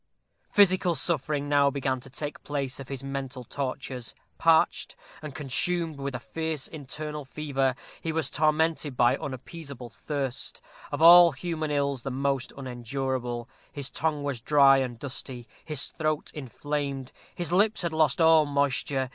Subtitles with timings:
[0.51, 4.15] Physical suffering now began to take the place of his mental tortures.
[4.39, 10.59] Parched and consumed with a fierce internal fever, he was tormented by unappeasable thirst
[10.91, 13.47] of all human ills the most unendurable.
[13.71, 19.07] His tongue was dry and dusty, his throat inflamed; his lips had lost all moisture.